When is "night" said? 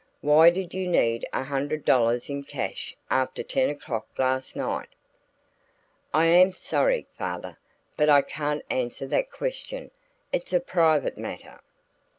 4.55-4.89